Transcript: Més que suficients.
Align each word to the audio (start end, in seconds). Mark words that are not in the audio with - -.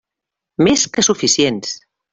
Més 0.69 0.87
que 0.97 1.07
suficients. 1.11 1.79